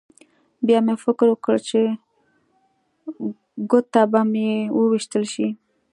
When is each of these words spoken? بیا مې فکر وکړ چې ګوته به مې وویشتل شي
بیا 0.65 0.79
مې 0.85 0.95
فکر 1.03 1.27
وکړ 1.31 1.55
چې 1.69 1.79
ګوته 3.71 4.01
به 4.11 4.21
مې 4.31 4.49
وویشتل 4.77 5.23
شي 5.33 5.47